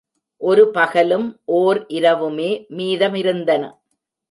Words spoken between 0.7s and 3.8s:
பகலும் ஓர் இரவுமே மீதமிருந்தன.